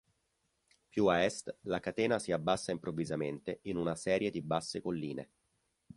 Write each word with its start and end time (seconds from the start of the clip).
Più 0.93 1.03
a 1.13 1.17
est 1.23 1.55
la 1.73 1.79
catena 1.79 2.17
si 2.17 2.31
abbassa 2.31 2.71
improvvisamente 2.71 3.59
in 3.65 3.77
una 3.77 3.93
serie 3.93 4.31
di 4.31 4.41
basse 4.41 4.81
colline. 4.81 5.29